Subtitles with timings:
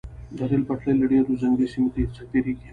[0.37, 2.67] د ریل پټلۍ له ډیرو ځنګلي سیمو څخه تیریږي